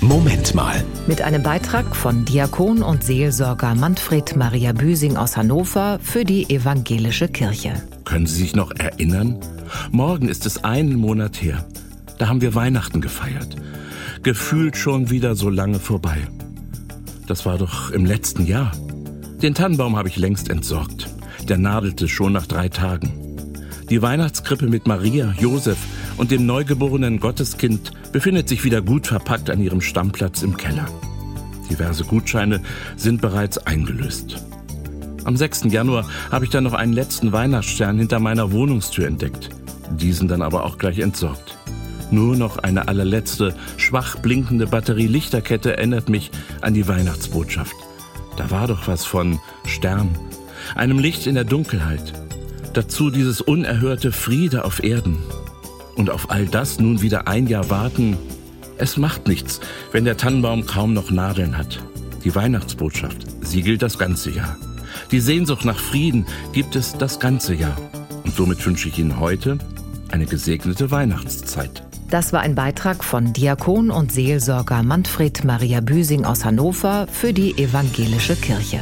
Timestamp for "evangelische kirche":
6.48-7.72, 77.58-78.78